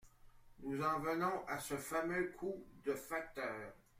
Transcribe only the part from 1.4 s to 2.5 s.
à ces fameux